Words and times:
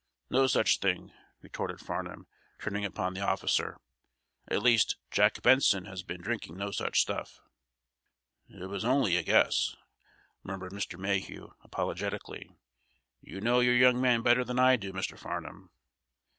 "No 0.31 0.47
such 0.47 0.79
thing," 0.79 1.13
retorted 1.43 1.79
Farnum, 1.79 2.25
turning 2.59 2.85
upon 2.85 3.13
the 3.13 3.21
officer. 3.21 3.77
"At 4.47 4.63
least, 4.63 4.95
Jack 5.11 5.39
Benson 5.43 5.85
has 5.85 6.01
been 6.01 6.23
drinking 6.23 6.57
no 6.57 6.71
such 6.71 6.99
stuff." 6.99 7.39
"It 8.49 8.65
was 8.65 8.83
only 8.83 9.15
a 9.15 9.21
guess," 9.21 9.75
murmured 10.41 10.71
Mr. 10.71 10.97
Mayhew, 10.97 11.53
apologetically. 11.63 12.49
"You 13.21 13.41
know 13.41 13.59
your 13.59 13.75
young 13.75 14.01
man 14.01 14.23
better 14.23 14.43
than 14.43 14.57
I 14.57 14.75
do, 14.75 14.91
Mr. 14.91 15.19
Farnum." 15.19 15.69